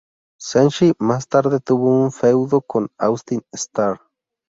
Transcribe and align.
Senshi 0.39 0.93
más 0.97 1.27
tarde 1.27 1.59
tuvo 1.59 2.01
un 2.03 2.11
feudo 2.11 2.61
con 2.61 2.89
Austin 2.97 3.43
Starr. 3.53 4.01